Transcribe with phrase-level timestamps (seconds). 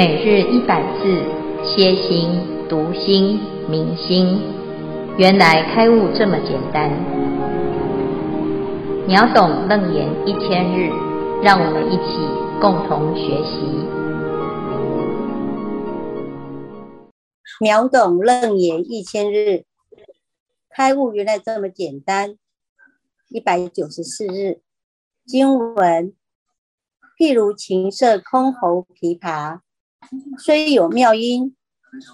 [0.00, 1.04] 每日一百字，
[1.62, 2.30] 歇心、
[2.70, 4.40] 读心、明心，
[5.18, 6.88] 原来开悟这么简单。
[9.06, 10.88] 秒懂楞严一千日，
[11.42, 12.16] 让我们一起
[12.62, 13.60] 共同学习。
[17.60, 19.64] 秒懂楞严一千日，
[20.70, 22.36] 开悟原来这么简单。
[23.28, 24.62] 一百九十四日
[25.26, 26.14] 经文。
[27.18, 29.58] 譬如琴瑟箜篌琵琶，
[30.38, 31.54] 虽有妙音，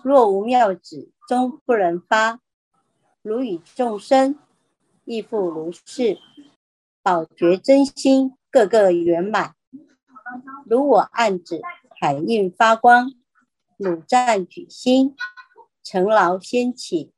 [0.03, 2.41] 若无妙旨，终不能发。
[3.23, 4.39] 如与众生，
[5.05, 6.19] 亦复如是。
[7.03, 9.55] 宝觉真心，个个圆满。
[10.65, 11.61] 如我案纸，
[12.01, 13.13] 海印发光。
[13.77, 15.15] 鲁赞举心，
[15.83, 17.13] 尘劳先起。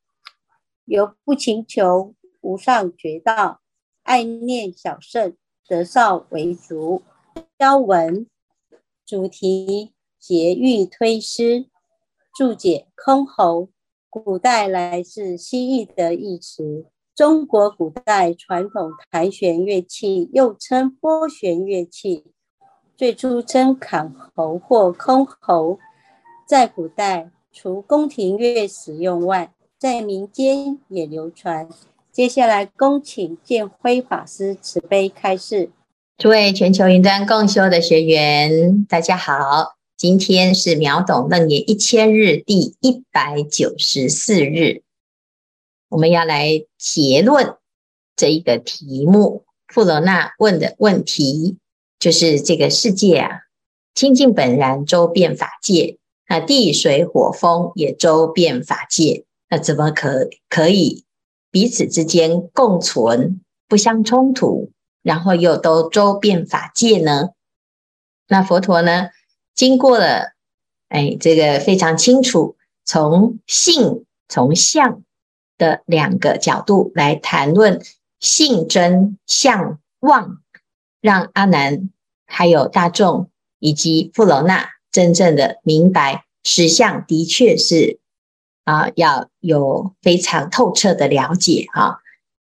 [0.84, 3.60] 犹不勤求无上觉道，
[4.02, 7.02] 爱念小乘，得少为足。
[7.58, 8.26] 消文
[9.06, 11.66] 主题节欲推诗
[12.36, 13.68] 注解箜篌，
[14.10, 22.24] 古代来自西域的译词，中国古代传统弹弦乐器，又称拨弦乐器。
[22.96, 25.78] 最初称坎篌或箜篌，
[26.46, 31.68] 在古代除宫廷乐使用外，在民间也流传。
[32.10, 35.70] 接下来恭请见辉法师慈悲开示。
[36.16, 39.77] 诸位全球云端共修的学员，大家好！
[39.98, 44.84] 今天是秒懂楞严一千日第一百九十四日，
[45.88, 47.56] 我们要来结论
[48.14, 49.44] 这一个题目。
[49.66, 51.58] 富罗那问的问题
[51.98, 53.40] 就是：这个世界啊，
[53.92, 61.02] 清净本然周遍法界，那地水火风也周遍法界，那怎么可可以
[61.50, 64.70] 彼此之间共存，不相冲突？
[65.02, 67.30] 然后又都周遍法界呢？
[68.28, 69.08] 那佛陀呢？
[69.58, 70.34] 经过了
[70.88, 72.54] 哎，这个非常清楚，
[72.84, 75.02] 从性从相
[75.58, 77.82] 的两个角度来谈论
[78.20, 80.38] 性真相望，
[81.00, 81.90] 让阿难
[82.24, 87.98] 还有大众以及富楼那真正的明白实相，的确是
[88.62, 91.98] 啊，要有非常透彻的了解啊。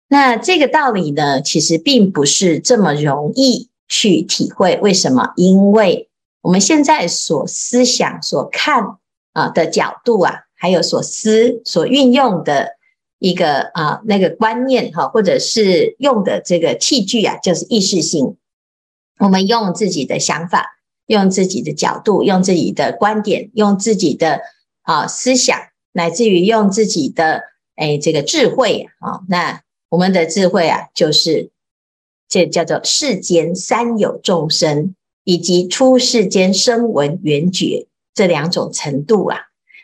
[0.07, 4.77] 那这个道理呢，其实并不是这么容易去体会。
[4.83, 5.33] 为什么？
[5.35, 6.10] 因为
[6.41, 8.97] 我们现在所思想、所看
[9.33, 12.77] 啊的角度啊，还有所思、所运用的
[13.19, 18.37] 一个啊那个观念哈，或者是用的这个器具啊，就是意识性。
[19.19, 24.41] 我们用自己的想法，用自己的角度，用自己的观点，用自己的
[24.81, 25.59] 啊思想，
[25.91, 27.43] 乃至于用自己的
[27.75, 29.61] 哎这个智慧啊，那。
[29.91, 31.51] 我们的智慧啊，就是
[32.29, 39.37] 这叫做世间三有众生，以及出世间声闻缘觉这两种程度啊。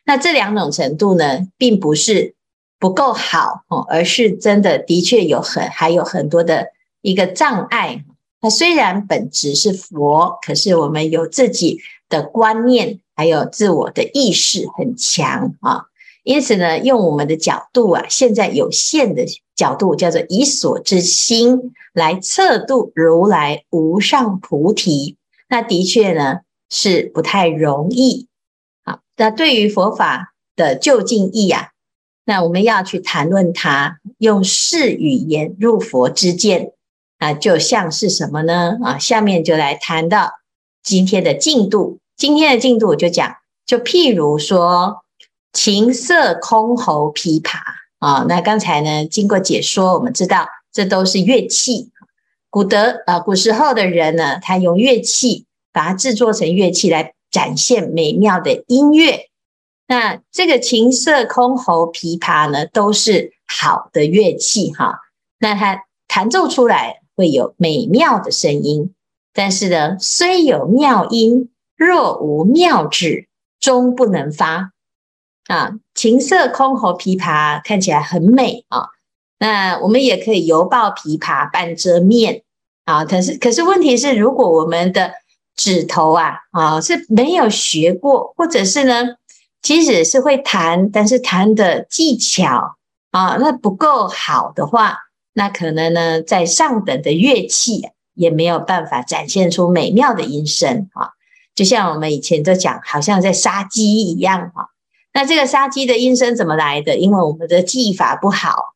[0.05, 2.35] 那这两种程度呢，并不是
[2.79, 6.67] 不够好哦，而是真的的确有很还有很多的
[7.01, 8.05] 一个障碍。
[8.39, 15.85] 那虽然本质是佛，可是我们有自己的观念，还有自我的意识很强啊。
[16.23, 28.27] 因此呢，用我们的角度啊，现在有限的角度，叫做以所知心来测度如来无上菩提，那的确呢是不太容易。
[28.83, 31.69] 好，那对于佛法的究竟义啊，
[32.25, 36.71] 那我们要去谈论它，用是语言入佛之见
[37.19, 38.77] 啊，就像是什么呢？
[38.83, 40.31] 啊，下面就来谈到
[40.83, 41.99] 今天的进度。
[42.15, 43.35] 今天的进度我就讲，
[43.65, 45.03] 就譬如说。
[45.53, 47.57] 琴瑟箜篌琵琶
[47.97, 51.89] 啊，那刚才呢，经过解说，我们知道这都是乐器。
[52.57, 59.27] 古德啊，古时候的人呢，他用乐器把它制作成乐器来展现美妙的音乐。
[59.85, 65.01] 那这个琴瑟箜篌琵琶呢，都是好的乐器哈。
[65.37, 68.95] 那它弹奏出来会有美妙的声音，
[69.35, 73.27] 但是呢，虽有妙音，若无妙旨，
[73.59, 74.71] 终不能发。
[75.45, 78.87] 啊，琴瑟箜篌琵琶看起来很美啊。
[79.37, 82.41] 那我们也可以犹抱琵琶半遮面
[82.87, 83.03] 啊。
[83.03, 85.11] 可是，可是问题是，如果我们的
[85.55, 89.15] 指头啊啊是没有学过，或者是呢，
[89.61, 92.77] 即使是会弹，但是弹的技巧
[93.11, 94.97] 啊那不够好的话，
[95.33, 101.11] 那可能呢，在上等的乐器也没有办法展现出美妙的音声啊。
[101.55, 104.69] 就像我们以前都讲，好像在杀鸡一样啊。
[105.13, 106.95] 那这个杀鸡的音声怎么来的？
[106.97, 108.75] 因为我们的技法不好，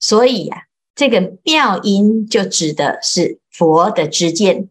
[0.00, 0.62] 所以呀、啊，
[0.94, 4.68] 这个妙音就指的是佛的知见。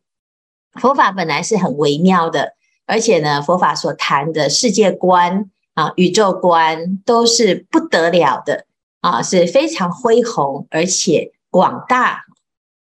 [0.80, 2.54] 佛法本来是很微妙的，
[2.86, 8.66] 而且呢，佛法所谈的世界观啊、宇宙观都是不得了的
[9.02, 12.26] 啊，是非常恢宏而且广大。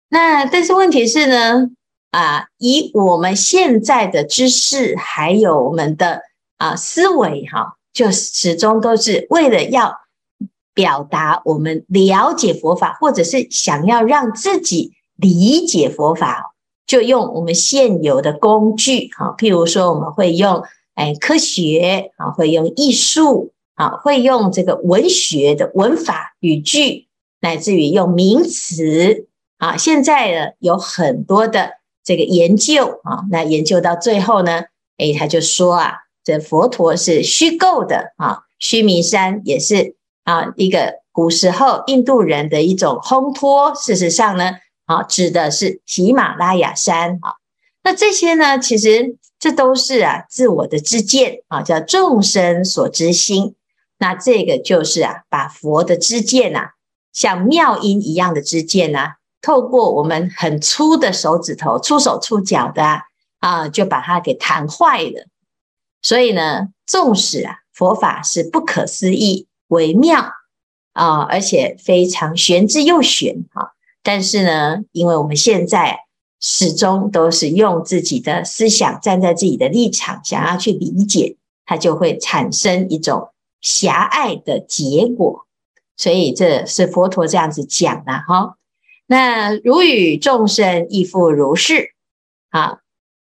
[0.10, 1.70] 那但是问题是呢，
[2.12, 6.22] 啊，以我们现在的知识还有我们的
[6.58, 10.00] 啊思维哈、就始终都是为了要
[10.74, 16.50] 表达我们了解佛法，或者是想要让自己理解佛法。
[16.88, 20.62] 就用我们现有的工具，哈，譬如说我们会用
[20.96, 27.08] 哎科学啊，会用艺术啊，会用这个文学的文法语句，
[27.40, 29.28] 乃至于用名词
[29.58, 29.78] 啊。
[29.78, 34.64] 现在呢有很多的这个研究啊，那研究到最后呢，
[34.98, 35.94] 哎，他就说啊，
[36.26, 39.96] 这佛陀是虚构的啊，须弥山也是
[40.26, 43.74] 啊一个古时候印度人的一种烘托。
[43.76, 44.56] 事实上呢。
[44.92, 47.36] 啊，指的是喜马拉雅山啊。
[47.84, 53.56] 那这些呢，其实这都是啊自我的知见啊，叫众生所知心。
[53.98, 56.72] 那这个就是啊，把佛的知见啊，
[57.14, 63.02] 像妙音一样的知见啊，透过我们很粗的手指头，粗手粗脚的啊，
[63.40, 65.28] 啊就把它给弹坏了。
[66.02, 70.32] 所以呢，纵使啊佛法是不可思议、微妙
[70.94, 73.72] 啊，而且非常玄之又玄啊。
[74.04, 76.00] 但是呢，因为我们现在
[76.40, 83.30] 始终都是用自己的思想，站在自己的立场，想要去理解，它就会产生一种
[83.62, 85.46] 狭隘的结果。
[85.98, 88.56] 所以这是佛陀这样子讲的哈。
[89.06, 91.92] 那如与众生亦复如是
[92.50, 92.80] 啊，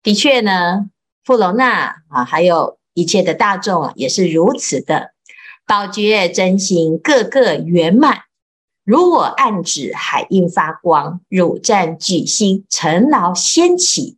[0.04, 0.88] 的确呢，
[1.24, 5.14] 富楼那啊，还有一切的大众啊，也是如此的，
[5.66, 8.20] 宝觉真心，个个圆满。
[8.90, 14.16] 如我暗指海印发光，汝占举心尘劳掀起。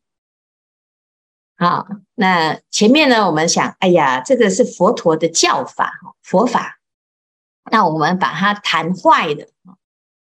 [1.58, 5.92] 好，那前面呢，我们想，哎呀，这个是佛陀的教法，
[6.22, 6.78] 佛法。
[7.70, 9.46] 那我们把它弹坏了，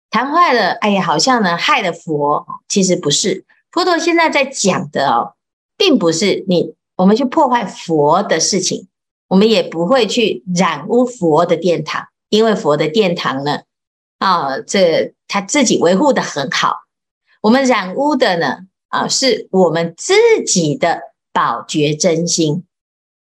[0.10, 2.46] 弹坏了，哎呀，好像呢害了佛。
[2.68, 5.36] 其实不是，佛陀现在在讲的哦，
[5.78, 8.90] 并不是你我们去破坏佛的事情，
[9.30, 13.62] 我们也不会去染污佛的殿堂，因为佛的殿堂呢。
[14.22, 16.82] 啊，这他自己维护得很好。
[17.42, 18.60] 我们染污的呢，
[18.90, 20.14] 啊，是我们自
[20.46, 21.02] 己的
[21.34, 22.64] 宝觉真心。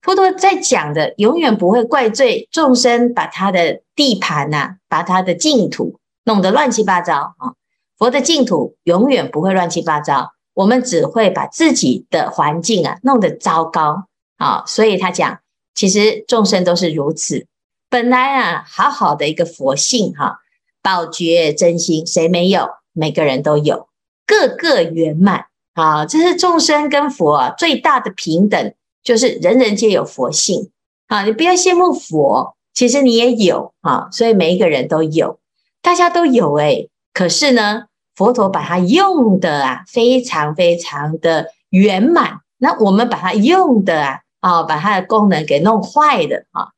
[0.00, 7.52] 佛陀在讲的，永远不会怪罪众生，把他的地盘呐、啊，把他的净土弄得乱七八糟啊。
[7.98, 14.06] 佛的净土永远不会乱七八糟，我们只会把自己的环境啊弄得糟糕
[14.38, 14.64] 啊。
[14.66, 15.40] 所以他讲，
[15.74, 17.46] 其实众生都是如此，
[17.90, 20.38] 本来啊，好好的一个佛性哈、
[20.86, 22.68] 宝觉真心，谁没有？
[22.92, 23.88] 每个人都有，
[24.24, 26.06] 个个圆满啊！
[26.06, 28.72] 这是众生跟佛啊最大的平等，
[29.02, 30.70] 就是人人皆有佛性
[31.08, 31.24] 啊！
[31.24, 34.06] 你不要羡慕佛，其实你也有啊！
[34.12, 35.40] 所以每一个人都有，
[35.82, 36.88] 大家都有诶。
[37.12, 42.42] 可是呢，佛陀把它用的啊，非常非常的圆满。
[42.58, 46.68] 那我们把它用的啊，啊，把它的功能给弄坏了啊！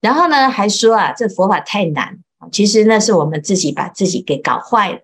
[0.00, 2.20] 然后呢，还说啊，这佛法太难。
[2.52, 5.00] 其实那是我们自己把自己给搞坏了。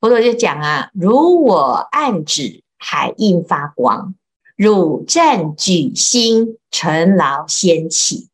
[0.00, 4.14] 佛陀就讲啊，如我暗指海印发光，
[4.56, 8.28] 汝占举心尘劳掀起。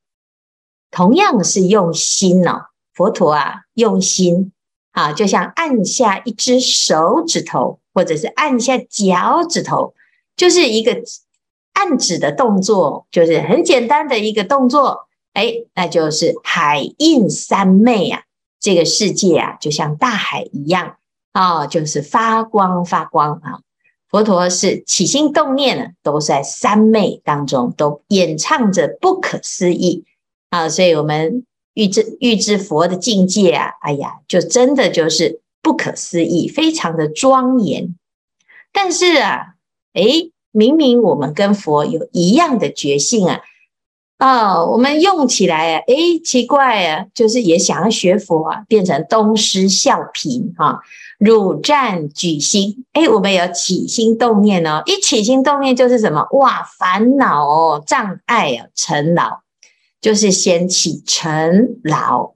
[0.91, 4.53] 同样是用心哦，佛陀啊用心
[4.93, 9.95] 啊，就像按下一只手指头，或者是按下脚趾头，
[10.37, 11.03] 就是一个
[11.75, 15.08] 按指的动作，就是很简单的一个动作。
[15.39, 18.23] 哎，那就是海印三昧啊！
[18.59, 20.97] 这个世界啊，就像大海一样
[21.31, 23.61] 啊、就是发光发光啊！
[24.09, 30.05] 佛陀是起心动念呢，都在三昧当中，都演唱着不可思议
[30.51, 30.69] 啊！
[30.69, 37.95] 所以，我们欲知欲知佛的境界啊，哎呀，就真的就是不可思议，非常的庄严。
[38.73, 39.55] 但是啊，
[39.93, 43.43] 诶，明明我们跟佛有一样的觉性啊。
[44.19, 50.79] 啊、哦，我们用起来啊，诶，奇怪啊，就是也想要学佛啊，变成东施效颦啊。
[51.19, 56.27] 汝暂举心，诶，我们有起心动念哦，一起心动念就是什么？
[56.33, 59.41] 哇，烦恼哦，障碍啊，尘劳，
[60.01, 62.35] 就是先起尘劳。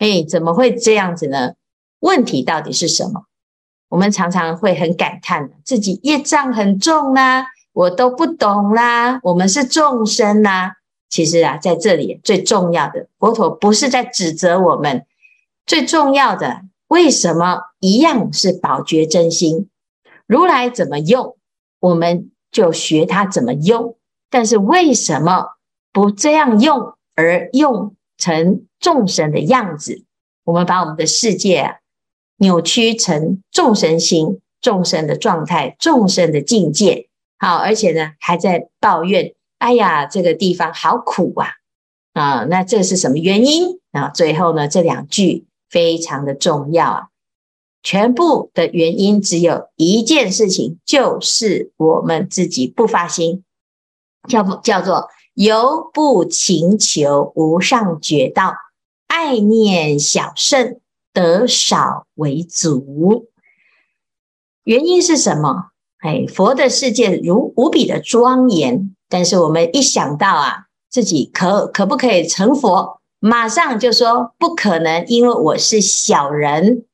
[0.00, 1.52] 诶，怎么会这样子呢？
[2.00, 3.24] 问题到底是什么？
[3.88, 10.76] 我们常常会很感叹，自己业障很重啦，我都不懂啦，我们是众生啦。
[11.10, 15.04] 其实啊，在这里最重要的，佛陀不是在指责我们，
[15.66, 19.68] 最重要的，为什么一样是宝觉真心？
[20.26, 21.36] 如来怎么用，
[21.80, 23.96] 我们就学他怎么用
[24.30, 25.56] 但是为什么
[25.92, 30.04] 不这样用，而用成众生的样子？
[30.44, 31.76] 我们把我们的世界啊
[32.36, 37.08] 扭曲成众生心、众生的状态、众生的境界。
[37.38, 41.48] 好，而且呢，还在抱怨：哎呀，这个地方好苦啊！
[42.14, 43.78] 啊，那这是什么原因？
[43.92, 47.08] 啊，最后呢，这两句非常的重要啊。
[47.82, 53.44] 全部的原因只有一件事情，就是我们自己不发心，
[54.26, 58.54] 叫不叫做由不勤求无上觉道，
[59.08, 60.80] 爱念小圣
[61.12, 63.28] 得少为足。
[64.64, 65.70] 原因是什么？
[65.98, 76.86] 哎，佛的世界如无比的庄严，但是我们一想到啊，自己可可不可以成佛，马上就说不可能，因为我是小人。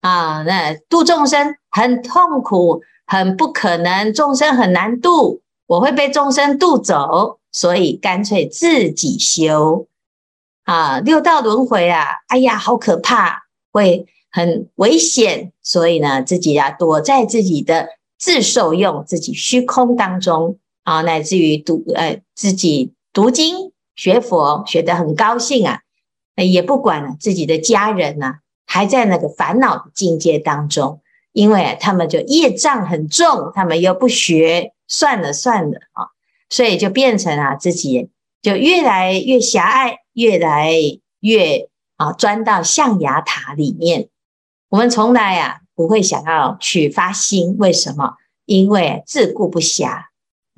[0.00, 9.88] 啊，那度众生很痛苦，很不可能，众生很难度，我会被众生渡走，所以干脆自己修。
[10.62, 25.82] 啊，六道轮回啊，哎呀，好可怕，会很危险，所以呢，自己啊，躲在自己的自受用、自己虚空当中啊，乃至于读呃自己读经学佛，学得很高兴啊，
[26.34, 28.38] 也不管自己的家人呐、啊。
[28.64, 31.02] 还在那个烦恼的境界当中，
[31.32, 36.08] 因为他们就业障很重，他们又不学，算了算了啊，
[36.48, 38.08] 所以就变成啊自己
[38.40, 40.72] 就越来越狭隘，越来
[41.20, 44.08] 越啊钻到象牙塔里面。
[44.70, 48.16] 我们从来啊不会想要去发心，为什么？
[48.46, 50.07] 因为自顾不暇。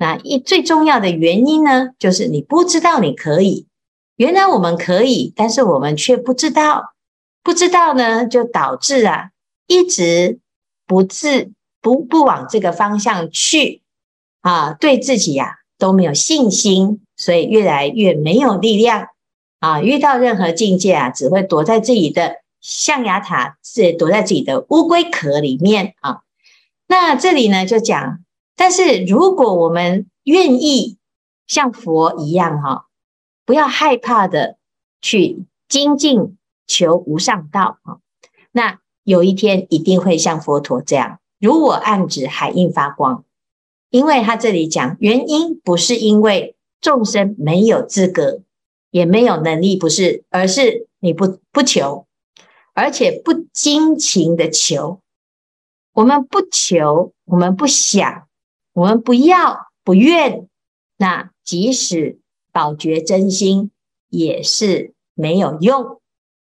[0.01, 3.67] 那一最重要的原因呢，就是你不知道你可以。
[4.15, 6.95] 原来我们可以，但是我们却不知道。
[7.43, 9.29] 不知道呢，就导致啊，
[9.67, 10.39] 一直
[10.87, 13.83] 不自不不往这个方向去
[14.41, 19.09] 啊，对自己呀、都没有信心，所以越来越没有力量
[19.59, 19.83] 啊。
[19.83, 26.21] 遇到任何境界啊，只会躲在自己的象牙塔，是躲在自己的乌龟壳里面啊。
[26.87, 28.19] 那这里呢，就讲，
[28.55, 30.97] 但是如果我们愿意
[31.47, 32.87] 像佛一样哈、
[33.45, 34.57] 不要害怕的
[35.01, 36.37] 去精进。
[36.67, 37.99] 求无上道啊，
[38.53, 43.25] 那有一天一定会像佛陀这样，如我暗指，海印发光。
[43.89, 48.41] 因为他这里讲原因，不是因为众生没有资格，
[48.89, 52.07] 也没有能力，不是，而是你不不求，
[52.73, 55.01] 而且不精勤的求。
[55.91, 58.29] 我们不求，我们不想，
[58.73, 60.47] 我们不要，不愿，
[60.97, 62.19] 那即使
[62.51, 63.71] 保觉真心，
[64.09, 65.99] 也是没有用。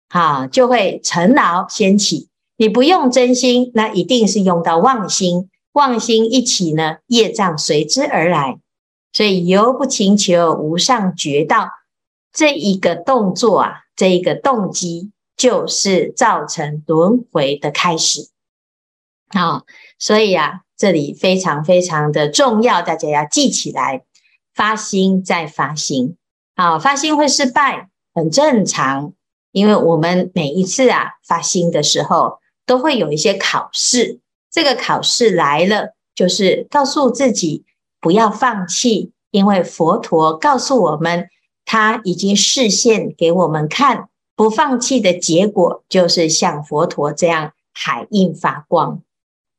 [0.08, 2.28] 啊，就会尘劳先起。
[2.56, 5.48] 你不用真心，那一定是用到妄心。
[5.72, 8.58] 妄心一起呢，业障随之而来。
[9.14, 11.70] 所以犹不勤求无上觉道，
[12.30, 18.28] 这一个动作啊，这一个动机，就是造成轮回的开始。
[19.30, 19.64] 好，
[19.98, 24.02] 所以啊，这里非常非常的重要，大家要记起来。
[24.52, 26.16] 发心再发心，
[26.56, 29.12] 好，发心会失败，很正常。
[29.52, 34.18] 因为我们每一次啊发心的时候，都会有一些考试。
[34.50, 37.64] 这个考试来了，就是告诉自己
[38.00, 39.12] 不要放弃。
[39.30, 41.28] 因为佛陀告诉我们，
[41.64, 49.00] 他已经示现给我们看，不放弃的结果就是像佛陀这样海印发光。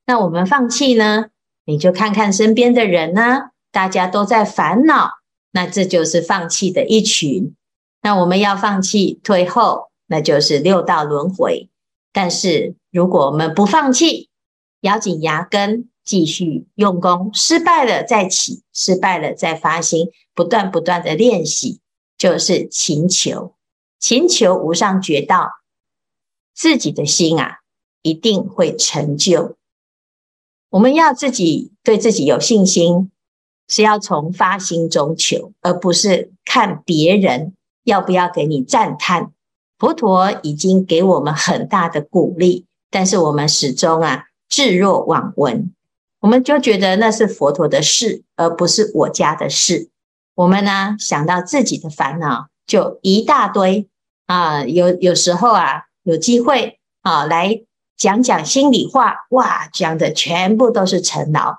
[0.05, 1.27] 那我们放弃呢？
[1.65, 5.11] 你就看看身边的人呢，大家都在烦恼，
[5.51, 7.55] 那这就是放弃的一群。
[8.01, 11.69] 那我们要放弃退后，那就是六道轮回。
[12.11, 14.29] 但是如果我们不放弃，
[14.81, 21.79] 咬紧牙根继续用功，失败了再起，失败了再发心，不断不断的练习，
[22.17, 23.55] 就是勤求，
[23.99, 25.49] 勤求无上觉道，
[26.53, 27.59] 自己的心啊
[28.01, 29.55] 一定会成就。
[30.73, 33.11] 我们要自己对自己有信心，
[33.67, 37.53] 是要从发心中求，而不是看别人。
[37.83, 39.31] 要不要给你赞叹？
[39.77, 45.73] 佛陀已经给我们很大的鼓励，但是我们始终啊置若罔闻，
[46.21, 49.89] 我们就觉得那是佛陀的事，而不是我家的事。
[50.33, 53.89] 我们呢想到自己的烦恼就一大堆
[54.27, 57.61] 啊，有有时候啊有机会啊来
[57.97, 61.57] 讲讲心里话，哇，讲的全部都是尘劳。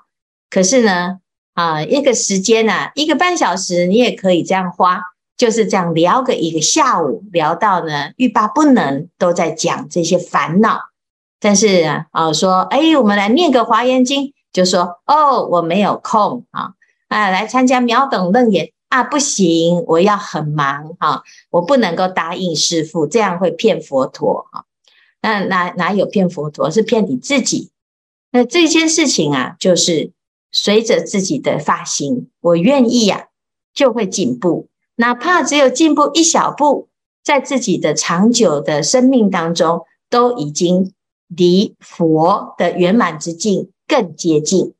[0.49, 1.19] 可是呢
[1.53, 5.01] 啊一个时间啊一个半小时，你也可以这样花。
[5.37, 10.79] 就是这样聊个一个下午，聊到呢欲罢不能，都在讲这些烦恼。
[11.41, 16.71] 但是啊，说哎，我们来念个华严经，就说哦，我没有空啊
[17.09, 24.63] 啊来参加秒懂楞严啊，不行，我要很忙哈、啊，我不能够答应师父，这样会骗佛陀哈。
[25.25, 26.69] 那哪哪有骗佛陀？
[26.69, 27.71] 是骗你自己。
[28.31, 30.11] 那这件事情啊，就是
[30.51, 33.27] 随着自己的发心，我愿意呀、啊，
[33.73, 34.67] 就会进步。
[34.97, 36.89] 哪怕只有进步一小步，
[37.23, 40.93] 在自己的长久的生命当中，都已经
[41.27, 44.75] 离佛的圆满之境更接近。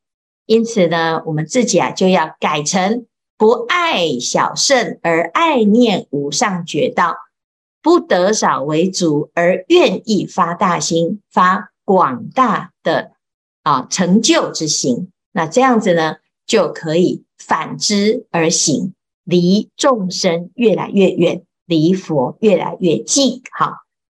[0.45, 7.15] 因此呢，我们自己啊，就要改成不爱小乘而爱念无上觉道，
[7.85, 13.11] 不得少为足而愿意发大心，发广大的
[13.61, 15.11] 啊成就之心。
[15.31, 16.15] 那这样子呢，
[16.47, 18.95] 就可以反之而行。
[19.23, 23.43] 离众生越来越远，离佛越来越近。
[23.51, 23.73] 好，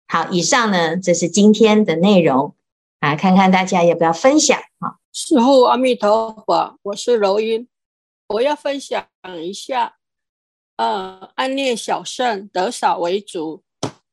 [0.07, 2.55] 好，以上呢，这是今天的内容
[3.01, 4.57] 啊，看看大家要不要分享？
[4.79, 7.67] 好，师父阿弥陀佛，我是柔音，
[8.29, 9.05] 我要分享
[9.43, 9.96] 一下，
[10.77, 13.63] 呃，爱念小胜得少为足。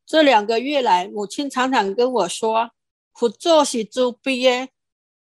[0.07, 2.71] 这两个月来，母亲常常跟我说，
[3.13, 4.69] 佛祖是猪逼的，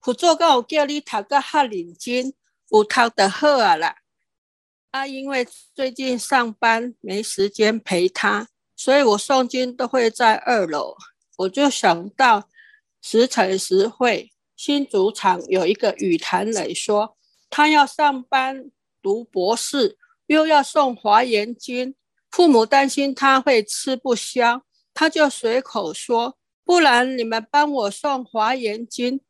[0.01, 2.33] 佛祖跟我叫你读个哈认真，
[2.71, 3.97] 有读得好啊啦。
[4.93, 5.45] 啊，因为
[5.75, 8.47] 最近上班没时间陪他，
[8.77, 10.97] 所以我诵经都会在二楼。
[11.39, 12.49] 我就想到
[13.01, 17.17] 时成时会新主场有一个语坛磊说，
[17.51, 18.71] 他要上班
[19.01, 19.99] 读博士，
[20.33, 21.95] 又要送华严经，
[22.31, 24.63] 父母担心他会吃不消，
[24.95, 29.21] 他就随口说：“不然你们帮我送华严经。”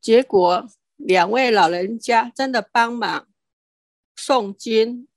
[0.00, 3.28] 结果两位老人家真的帮忙
[4.16, 5.08] 送经。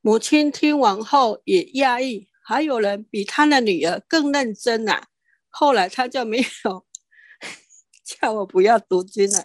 [0.00, 5.08] 母亲听完后也讶异，还有人比他的女儿更认真啊！
[5.48, 6.86] 后来他就没有
[8.04, 9.44] 叫我不要读经了。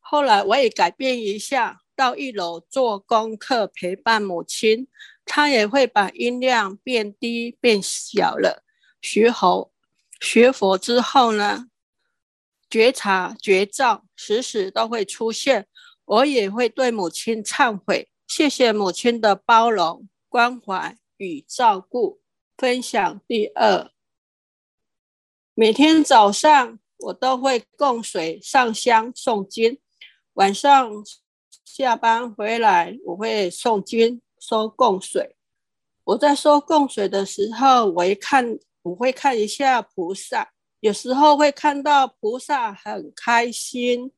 [0.00, 4.86] 后来我也改变一下，到一楼做功课陪伴母亲，
[5.24, 8.62] 他也会把音量变低变小了。
[9.00, 9.72] 学佛
[10.20, 11.68] 学佛之后呢，
[12.68, 15.66] 觉察觉照时时都会出现，
[16.04, 18.10] 我也会对母亲忏悔。
[18.28, 22.20] 谢谢母亲的包容、关怀与照顾。
[22.56, 23.90] 分享第二，
[25.54, 29.78] 每天早上我都会供水、上香、诵经。
[30.32, 30.90] 晚上
[31.66, 35.34] 下班回来，我会诵经、收供水。
[36.04, 44.12] 我在收供水的时候，我一看，我会看一下菩萨，有时候会看到菩萨很开心。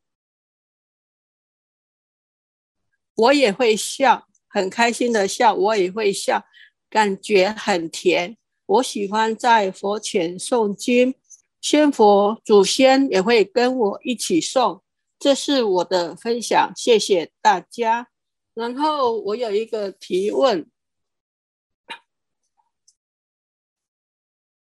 [3.14, 6.44] 我也会笑，很开心的笑，我也会笑，
[6.90, 8.37] 感觉很甜。
[8.66, 11.14] 我喜欢在佛前诵经，
[11.62, 14.82] 仙佛祖先也会跟我一起诵。
[15.18, 18.09] 这是我的分享，谢谢大家。
[18.54, 20.70] 然后我有一个提问：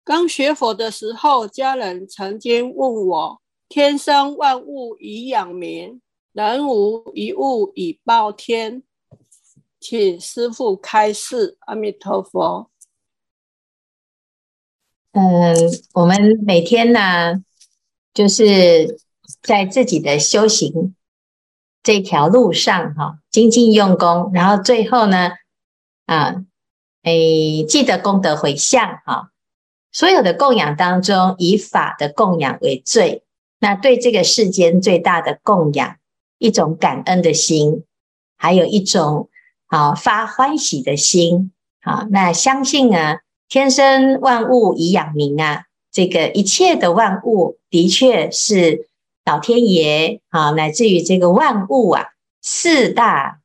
[0.04, 6.00] 刚学佛的时候，家人曾经问我：“天生万物以养民。”
[6.32, 8.82] 人无一物以报天，
[9.80, 11.56] 请师父开示。
[11.60, 12.70] 阿弥陀佛。
[15.12, 15.56] 嗯，
[15.94, 17.42] 我们每天呢，
[18.12, 19.00] 就是
[19.42, 20.94] 在自己的修行
[21.82, 25.32] 这条路上哈，精进用功，然后最后呢，
[26.06, 26.36] 啊，
[27.02, 27.12] 哎，
[27.68, 29.30] 记得功德回向哈。
[29.92, 33.24] 所有的供养当中，以法的供养为最，
[33.58, 35.96] 那对这个世间最大的供养。
[36.38, 37.84] 一种感恩的心，
[38.36, 39.30] 还有一种
[39.68, 48.86] 啊发欢喜的心，好，那相信啊，天生万物以养民啊，这个一切的万物的确是
[49.26, 52.06] 老天爷啊，乃至于这个万物啊，
[52.40, 53.40] 四大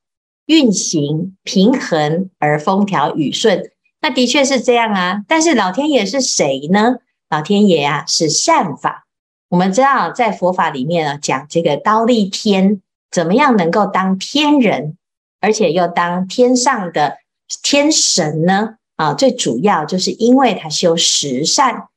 [0.45, 5.23] 运行平衡而风调雨顺，那的确是这样啊。
[5.27, 6.97] 但是老天爷是谁呢？
[7.29, 9.07] 老天爷啊，是善法。
[9.49, 14.97] 我们知道，在佛法里面呢，讲这个刀利天怎么样能够当天人，
[15.39, 17.17] 而且又当天上的
[17.63, 18.75] 天神呢？
[18.97, 21.87] 啊，最主要就是因为他修十善。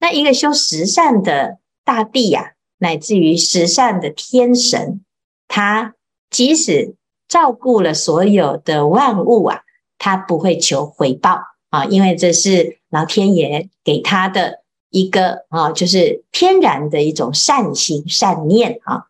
[0.00, 5.04] 那一个修十善的大地呀、啊，乃至于十善的天神，
[5.46, 5.94] 他
[6.30, 6.94] 即使
[7.28, 9.62] 照顾了所有的万物啊，
[9.98, 11.38] 他不会求回报
[11.70, 14.62] 啊，因为这是老天爷给他的。
[14.90, 19.04] 一个啊，就是天然的一种善心善念啊。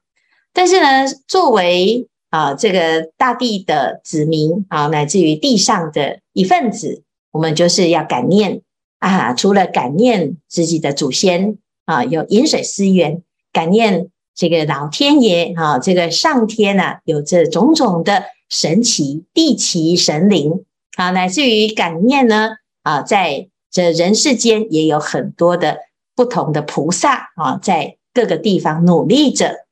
[0.53, 8.63] 但是呢，作为啊这个大地的子民啊，乃至于地上的一份子，我们就是要感念
[8.99, 9.33] 啊。
[9.33, 13.23] 除了感念自己的祖先啊，有饮水思源，
[13.59, 20.65] 感念这个老天爷啊，这个上天呐、有这种种的神奇、地奇神灵
[20.97, 22.51] 啊，乃至于感念呢
[22.85, 25.79] 啊，在这人世间也有很多的
[26.15, 29.67] 不同的菩萨啊，在各个地方努力着。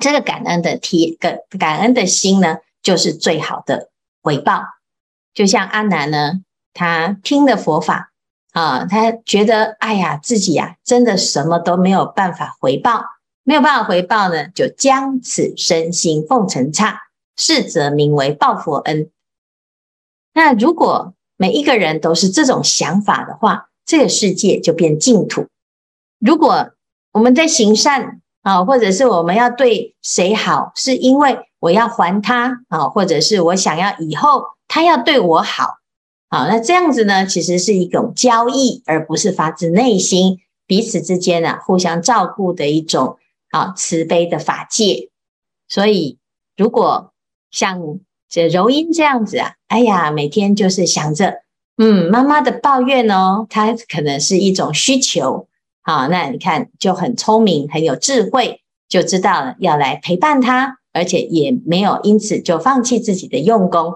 [0.00, 3.90] 这个感恩的体，感感恩的心呢，就是最好的
[4.22, 4.62] 回报。
[5.34, 6.42] 就像阿难呢，
[6.72, 8.09] 他听了佛法
[8.52, 13.02] 啊，他觉得哎呀，自己呀、啊，真的什么都没有办法回报，
[13.44, 17.00] 没有办法回报呢，就将此身心奉尘刹，
[17.36, 19.10] 是则名为报佛恩。
[20.34, 25.46] 那如果每一个人都是这种想法的话，这个世界就变净土。
[26.18, 26.70] 如果
[27.12, 35.79] 我们在行善，啊，或者是我们要对谁好，是因为我要还他啊，或者是我想要以后他要对我好，
[36.30, 43.18] 啊，那这样子呢，其实是一种交易，而不是发自内心彼此之间啊互相照顾的一种
[43.50, 45.10] 啊慈悲的法界。
[45.68, 46.18] 所以，
[46.56, 47.12] 如果
[47.50, 51.42] 像这柔音这样子啊，哎呀，每天就是想着，
[51.76, 55.48] 嗯，妈妈的抱怨哦，她可能是一种需求。
[55.82, 63.94] 好，那你看就很聪明，很有智慧，就知道了要来陪伴他，而且也没有因此就放弃自己的用功。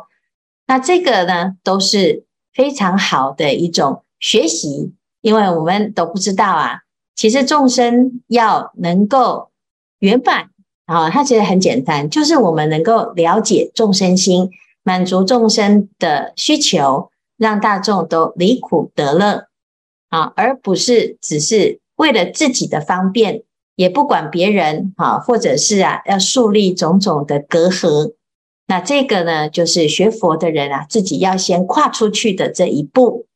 [0.67, 6.81] 那这个呢，都是非常好的一种学习，因为我们都不知道啊，
[7.15, 9.51] 其实众生要能够
[9.99, 10.51] 圆满
[10.87, 14.51] 啊，它其实很简单，就是我们能够了解众生心，
[14.83, 19.47] 满足众生的需求，让大众都离苦得乐。
[20.11, 23.43] 啊，而不是只是为了自己的方便，
[23.75, 28.15] 也不管别人啊，或者是啊，要树立种种的隔阂。
[28.67, 33.27] 那这个呢，就是学佛的人啊，自己要先跨出去的这一步。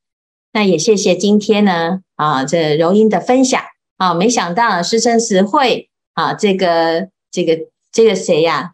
[0.52, 3.62] 那也谢谢今天呢，啊，这柔音的分享
[3.98, 7.58] 啊，没想到师生实会啊，这个这个
[7.92, 8.70] 这个谁呀？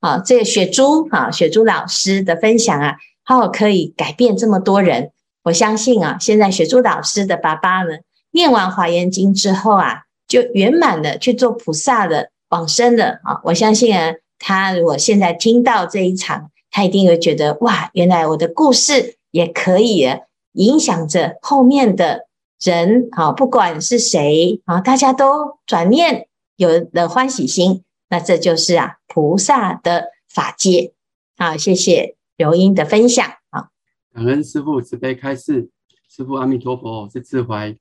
[0.00, 5.10] 啊，这个雪珠啊，雪珠老师的分享啊，好可以改变这么多人。
[5.42, 7.98] 我相信啊，现在雪珠老师的爸爸呢，
[8.30, 13.40] 念完《华严经》之后啊，就圆满的去做菩萨的往生的啊。
[13.42, 20.06] 我相信啊，他如果现在听到这一场，他一定会觉得哇，原来我的故事也可以
[20.52, 22.26] 影响着后面的
[22.60, 30.92] 人啊，不管是谁啊，大家都转念有了欢喜心，那这就是啊菩萨的法界。
[31.36, 33.26] 好，谢谢柔音的分享。
[34.12, 35.70] 感恩师父慈悲开示，
[36.08, 37.76] 师父阿弥陀佛是自怀。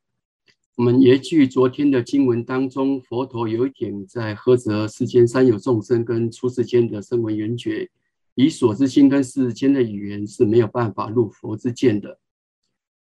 [0.78, 7.90] 我们延续昨天的经文当中，佛陀有一点在呵责世间三有众生跟出世间的声闻缘觉，
[8.36, 12.20] 以所知心跟世间的语言是没有办法入佛之见的。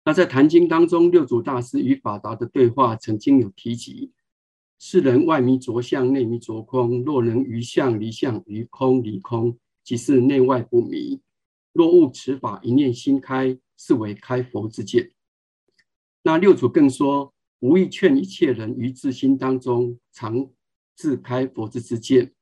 [0.05, 4.11] 那在《坛经》当中，六祖大师与法达的对话曾经有提及：
[4.81, 7.05] 世人外迷着相，内迷着空。
[7.05, 11.21] 若能于相离相，于空离空，即是内外不迷。
[11.73, 15.13] 若悟此法，一念心开，是为开佛之见。
[16.25, 20.51] 那六祖更说，无意劝一切人于自心当中常
[20.97, 22.33] 自开佛之之见。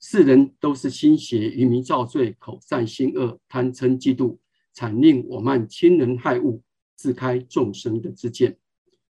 [0.00, 4.36] 世人都是心邪、愚迷、造罪、口善心恶、贪嗔嫉妒，
[4.72, 6.62] 惨令我慢、亲人害物，
[6.94, 8.58] 自开众生的之见。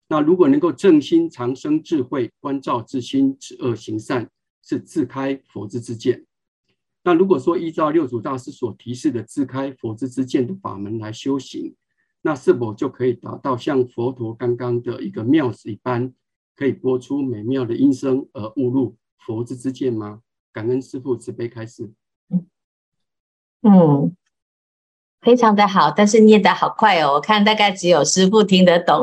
[0.06, 4.30] 那如果能够正心常生智慧，观照自心，止恶行善，
[4.62, 6.24] 是自开佛之之见。
[7.02, 11.74] 那如果说依照六祖大师所提示的自开佛之之见的法门来修行，
[12.26, 16.10] 那是否就可以达到像佛陀刚刚的一个妙子一般，
[16.56, 20.20] 可以播出美妙的音声而悟入佛之之见吗？
[20.50, 21.92] 感恩师父慈悲开示。
[23.62, 24.16] 嗯，
[25.20, 29.02] 非常的好，但是念得好快哦，我看大概只有师父听得懂。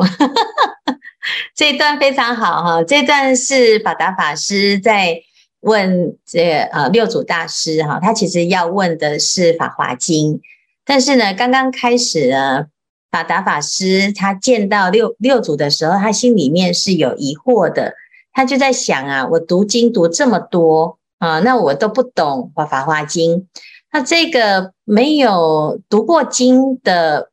[1.55, 5.21] 这段非常好哈，这段是法达法师在。
[5.63, 10.37] 问这呃六祖大师哈，他其实要问的是《法华经》，
[10.83, 12.65] 但是呢，刚刚开始呢，
[13.11, 17.93] 法达法师他见到六六祖的时候，他心里面是有疑惑的，
[18.31, 23.37] 他就在想啊，我读经读这么多啊，那我都不懂《法华经》，
[23.91, 27.29] 那这个没有读过经的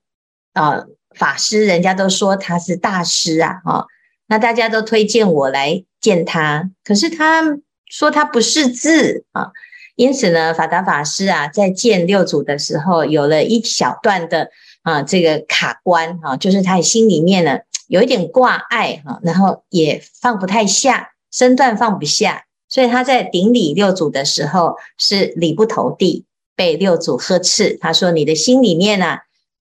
[0.53, 3.87] 啊法师，人家都说他是大师啊，哈，
[4.27, 7.59] 那大家都推荐我来见他，可是他。
[7.91, 9.51] 说他不识字啊，
[9.97, 14.51] 因此呢，法达法师啊，在见六祖的时候，有了一小段的
[14.89, 26.25] 啊这个卡关啊，就是他心里面呢有一点挂碍哈，然后也放不太下，身段放不下，所以他在顶礼六祖的时候是礼不投地，
[26.57, 27.77] 被六祖呵斥。
[27.79, 29.19] 他说：“你的心里面呢，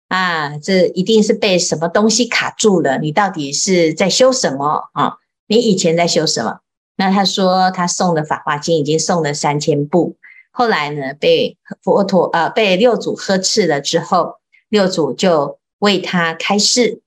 [0.07, 5.15] 啊，这一定是被什么东西卡住了，你到底是在修什么啊？
[5.47, 6.59] 你以前在修什么？”
[6.95, 10.15] 那他说他送的《法华经》已经送了三千部，
[10.51, 14.36] 后来呢被佛陀呃被六祖呵斥了之后，
[14.69, 17.01] 六祖就为他开示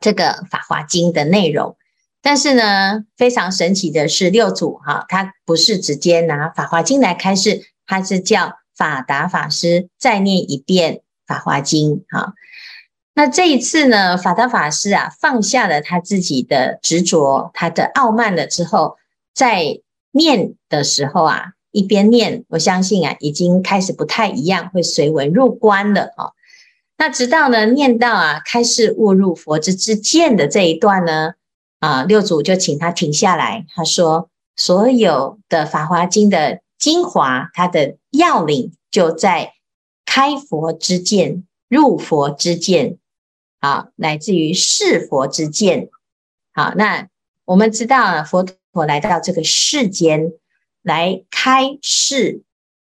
[0.00, 1.76] 这个《法华经》的内容。
[2.22, 10.94] 但是呢，非常神奇的是，六祖哈他不是直接拿《法华经》来开示，他是叫法达法师再念一遍
[11.26, 12.34] 《法华经》哈。
[13.14, 18.96] 那这一次呢，法达法师啊放下了他自己的执着，他的傲慢了之后，
[19.34, 19.80] 在
[20.12, 26.32] 念的时候啊，一边念，我相信啊，已经开始不太一样，会随文入观了啊。
[27.00, 31.32] 那直到呢念到啊，开示悟入佛之之见的这一段呢，
[31.78, 39.54] 啊，六祖就请他停下来，他说，所有的《法华经》的精华，它的要领就在
[40.04, 41.46] 开佛之见。
[41.70, 42.98] 入佛之见，
[43.60, 45.88] 好，乃至于示佛之见，
[46.52, 47.08] 好，那
[47.46, 50.32] 我们知道啊，佛陀来到这个世间，
[50.82, 52.42] 来开示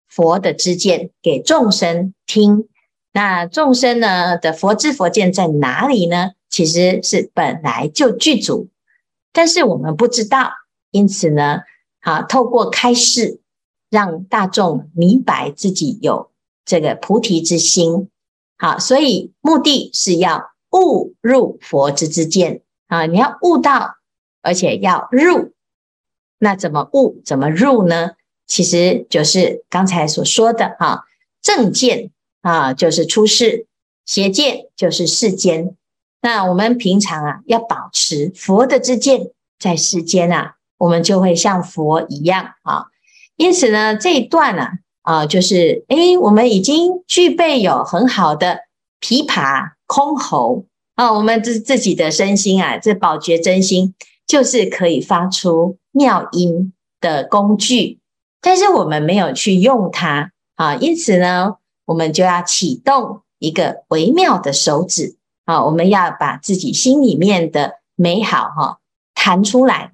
[0.08, 2.68] 佛的之见给众生听。
[3.16, 6.32] 那众生呢的佛知佛见在哪里呢？
[6.50, 8.68] 其实是本来就具足，
[9.32, 10.50] 但是我们不知道，
[10.90, 11.60] 因此呢，
[12.02, 13.40] 好，透过开示，
[13.88, 16.30] 让大众明白自己有
[16.66, 18.10] 这个菩提之心。
[18.58, 23.06] 好，所以目的是要悟入佛之之见啊！
[23.06, 23.96] 你要悟到，
[24.42, 25.54] 而且要入。
[26.38, 27.22] 那怎么悟？
[27.24, 28.10] 怎么入呢？
[28.46, 31.06] 其实就是刚才所说的哈，
[31.40, 32.10] 正见
[32.46, 33.66] 啊，就是出世；
[34.04, 35.74] 邪见就是世间。
[36.22, 42.86] 那我们平常啊，要保持佛的之见，在世间啊，我们就会像佛一样啊。
[43.36, 44.72] 因此呢，这一段呢、啊。
[45.06, 48.58] 啊，就是诶，我们已经具备有很好的
[49.00, 50.64] 琵琶、箜篌
[50.96, 53.94] 啊，我们自自己的身心啊，这宝觉真心
[54.26, 58.00] 就是可以发出妙音的工具，
[58.40, 61.54] 但是我们没有去用它啊，因此呢，
[61.86, 68.78] 我们就要启动一个微妙的手指啊，我们要把自己心里面的美好哈
[69.14, 69.92] 弹出来，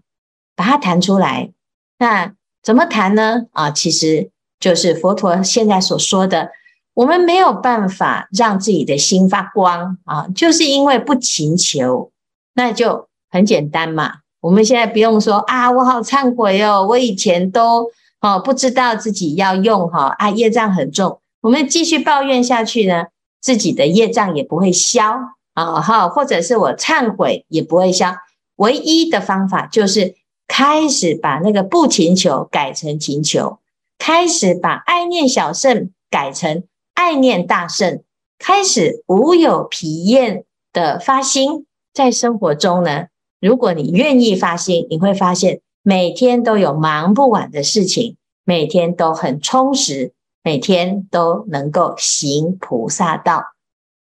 [0.57, 1.53] 把它弹出来。
[1.99, 3.47] 那怎么弹呢？
[3.53, 4.31] 啊，其实。
[4.63, 6.53] 就是佛陀现在所说的，
[6.95, 12.13] 我们没有办法让自己的心发光啊，就是因为不勤求，
[12.55, 14.19] 那就很简单嘛。
[14.41, 21.21] 我们现在不用说啊，我好忏悔哦，我以前都哦不知道自己要用哈啊，业障很重。
[21.43, 23.07] 我们继续抱怨下去呢，
[23.41, 25.19] 自己的业障也不会消
[25.53, 28.15] 啊哈，或者是我忏悔也不会消。
[28.57, 30.15] 唯一的方法就是
[30.47, 33.59] 开始把那个不勤求改成勤求。
[33.99, 38.03] 开始把爱念小圣改成爱念大圣，
[38.39, 43.07] 开始无有疲厌的发心，在生活中呢，
[43.41, 53.55] 如果你愿意发心，你会发现每天都有忙不完的事情，每天都很充实，每天都能够行菩萨道。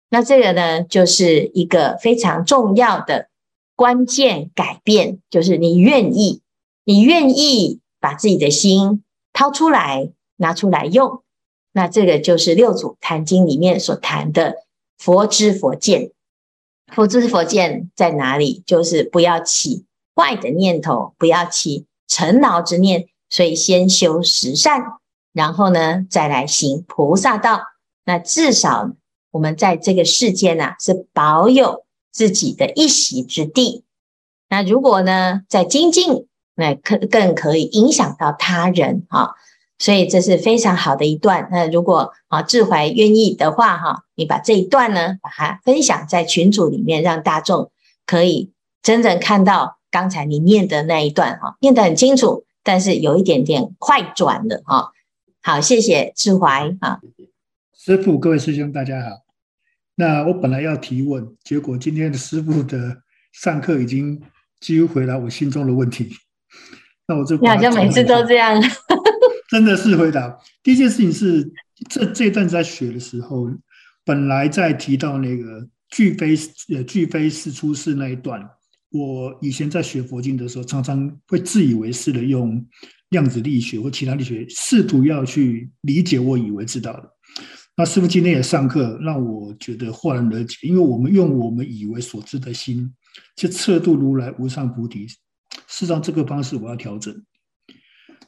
[0.10, 3.30] 那这个呢，就是一个非常重要的
[3.76, 6.42] 关键改变，就是你愿意，
[6.84, 9.04] 你愿意把自己的心。
[9.34, 11.22] 掏出来，拿出来用，
[11.74, 14.64] 那这个就是六祖坛经里面所谈的
[14.98, 16.12] 佛知佛见。
[16.88, 18.64] 佛知佛见在哪里？
[18.66, 19.84] 就是不要起
[20.16, 23.10] 坏的念头，不要起尘劳之念。
[23.30, 24.82] 所以先修十善，
[25.36, 27.62] 然后呢，再来行菩萨道。
[28.06, 28.90] 那至少
[29.30, 33.84] 我们在这个世间啊，是保有自己的一席之地。
[34.50, 36.26] 那如果呢，在精进。
[36.58, 39.32] 那可更可以影响到他人啊，
[39.78, 41.50] 所以这是非常好的一段。
[41.52, 47.72] 那如果啊志怀愿意的话哈，你把这一段呢，把它分享在群组里面，让大众
[48.06, 54.94] 可以真正看到刚才你念的那一段哈，念得很清楚，但是有一点点快转了哈。
[55.48, 57.00] 好，谢谢志怀啊，
[57.78, 59.12] 师傅，各位师兄大家好。
[59.94, 64.20] 那我本来要提问，结果今天的师傅的上课已经
[64.60, 66.10] 几乎回答我心中的问题。
[67.08, 68.60] 那我就你好像每次都这样，
[69.50, 71.48] 真的是回答第一件事情是
[71.92, 73.48] 这这段在学的时候，
[74.04, 76.36] 本来在提到那个俱非
[76.74, 78.42] 呃俱非是出世那一段，
[78.90, 82.66] 我以前在学佛经的时候，常常会自以为是的用
[83.10, 87.10] 量子力学或其他力学，试图要去理解我以为知道的。
[87.78, 92.94] 那师傅今天也上课，让我觉得豁然而解，因为我们用我们以为所知的心
[93.36, 95.08] 去测度如来无上菩提。
[95.08, 95.18] 事
[95.68, 97.14] 实上，这个方式我要调整。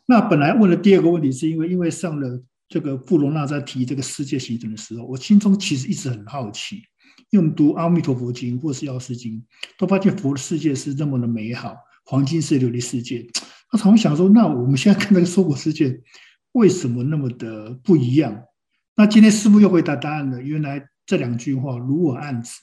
[0.05, 6.81] 那本来问的第二个问题，是因为因为上了这个富罗那在提这个世界形成的时候，我心中其实一直很好奇。
[7.29, 9.33] 因为我们读《阿弥陀佛经》或是《药师经》，
[9.77, 13.25] 都发现佛的世界是这么的美好，黄金色琉璃世界。
[13.69, 15.99] 他常常想说，那我们现在看那个娑婆世界，
[16.53, 18.43] 为什么那么的不一样？
[18.95, 22.53] 那今天师傅又回答答案了，原来这两句话，如我暗指，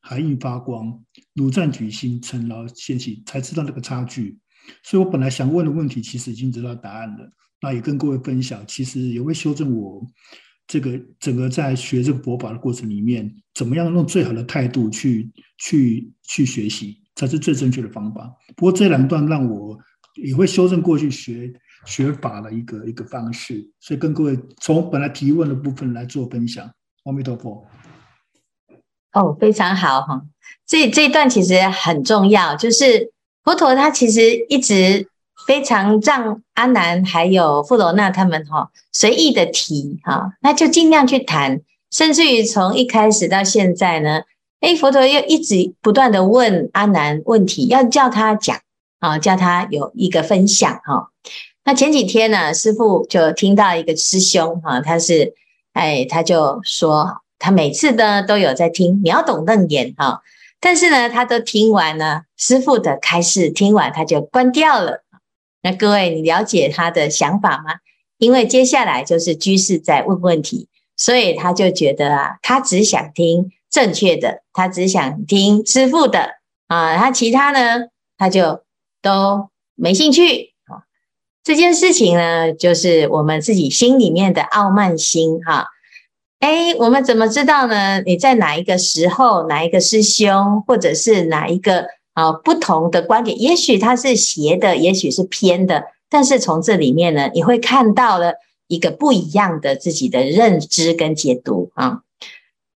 [0.00, 1.02] 海印发光，
[1.34, 4.38] 汝暂举心，尘劳现起，才知道那个差距。
[4.84, 7.28] 所以我本来想问的问题，其实已经知道答案了。
[7.60, 10.06] 那也跟各位分享，其实也会修正我
[10.68, 18.32] 这个整个在学这个佛法的过程里面，怎么样用最好的态度去去去学习，才是最正确的方法。
[18.54, 19.76] 不过这两段让我。
[20.14, 21.52] 也会修正过去学
[21.86, 26.70] 学法的一个一个方式，所以跟各位从本来提问的部分来做分享。
[27.04, 27.66] 阿弥陀佛。
[29.12, 30.22] 哦，非常好哈，
[30.66, 35.08] 这这一段其实很重要，就是佛陀他其实一直
[35.46, 44.22] 非常让阿南还有富楼那他们哈随意的提哈，那就尽量去谈，甚至于从一开始到现在呢，
[44.60, 48.58] 诶，佛陀又一直不断的问阿南问题，要叫他讲。
[49.02, 51.10] 啊，叫他有一个分享哈。
[51.64, 55.34] 那前几天呢，师父就听到一个师兄哈，他是
[55.72, 60.22] 哎，他就说他每次呢都有在听秒懂楞严哈，
[60.60, 65.02] 但是呢，他都听完了师父的开示，听完他就关掉了。
[65.62, 67.74] 那各位，你了解他的想法吗？
[68.18, 76.34] 因为接下来就是居士在问问题，所以他就觉得啊，他只想听正确的，他只想听师父的
[76.68, 78.62] 啊，他其他呢，他就。
[79.02, 80.54] 都没兴趣，
[81.44, 85.66] 这件事情呢，就是我们自己心里面的傲慢心哈。
[86.38, 88.00] 哎，我们怎么知道呢？
[88.02, 98.34] 你在哪一个时候，哪一个师兄，或者是哪一个啊不同的观点，也许他是邪的，也许是偏的，但是从这里面呢，你会看到了
[98.68, 102.02] 一个不一样的自己的认知跟解读啊。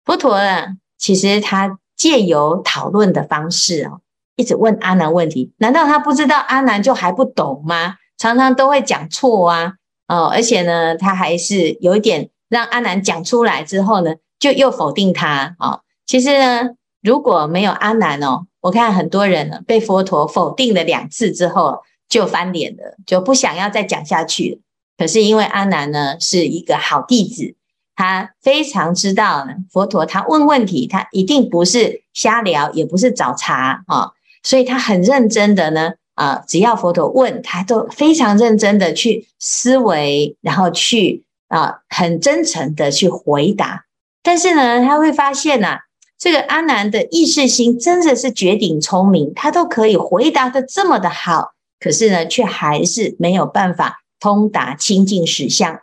[0.03, 3.99] 佛陀呢，其实他借由讨论的方式啊。
[4.35, 7.95] 一直问阿难问题，难道他不知道阿难就还不懂吗？
[8.17, 9.73] 常常都会讲错啊，
[10.07, 15.81] 哦，而且呢，他还是有一点让阿难讲出来之后呢，就又否定他、哦。
[16.05, 16.69] 其实呢，
[17.01, 24.61] 如果没有阿难哦，我看很多人呢被佛陀否定了两次之后就翻脸了，就不想要再讲下去了。
[24.97, 27.55] 可是因为阿难呢是一个好弟子，
[27.95, 34.11] 他非常知道呢，佛陀他问问题，他一定不是瞎聊，也不是找茬啊。
[34.45, 43.85] 所以他很认真的呢，啊，只要佛陀问他，都非常认真的去思维，然后去啊，很真诚的去回答。
[44.21, 45.79] 但是呢，他会发现呐、啊，
[46.19, 55.79] 这个阿难的意识心真的是绝顶聪明，他都可以回答得这么的好，可是呢，却还是没有办法通达清净实相。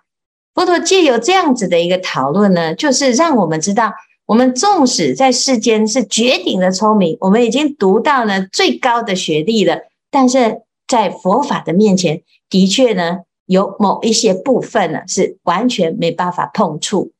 [0.55, 3.92] 佛陀借由这样子的一个讨论呢，就是让我们知道。
[4.33, 17.12] 我们纵使在世间是绝顶的聪明，我们已经读到了最高的学历了，但是在佛法的面前，的确呢，有某一些部分呢是完全没办法碰触。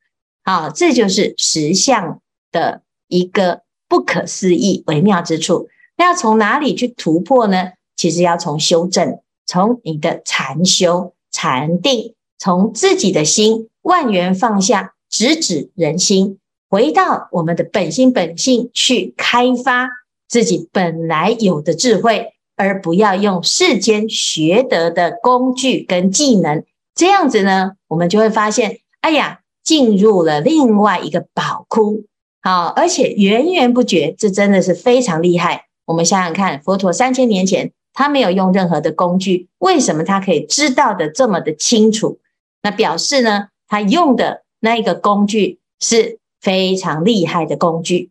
[0.43, 5.69] 好，这就是实相的一个不可思议微妙之处。
[5.99, 7.73] 那要从哪里去突破呢？
[7.95, 16.39] 其实要从修正，从你的禅修、禅定，从自己的心万缘放下，直指人心。
[16.73, 19.91] 回到我们的本心本性去开发
[20.27, 26.65] 自己本来有的智慧，而不要用世间学得的工具跟技能。
[26.95, 32.07] 这样子呢，我们就会发现，哎呀，进入了另外一个宝库。
[32.41, 35.67] 好，而且源源不绝，这真的是非常厉害。
[35.85, 42.19] 我们想想看，佛陀三千年前他没有用任何的工具，为什么他可以知道的这么的清楚？
[42.63, 46.19] 那表示呢，他用的那一个工具是。
[46.43, 48.11] 非常厉害的工具。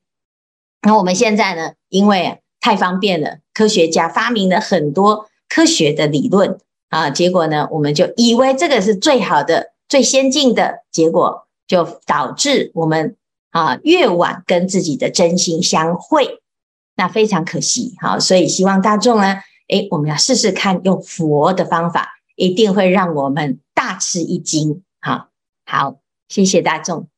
[0.82, 6.58] 那我们现在呢，因为太方便了，科学家发明了很多科学的理论
[6.90, 13.16] 啊，结果呢，我们就以为这个是最好的、最先进的，结果就导致我们
[13.52, 16.40] 啊越晚跟自己的真心相会，
[16.96, 17.96] 那非常可惜。
[18.00, 24.82] 好，所以希望大众呢，诶，我们要试试看用佛的方法，一定会让我们大吃一惊。
[25.00, 25.28] 好，
[25.66, 25.98] 好，
[26.28, 27.11] 谢谢大众。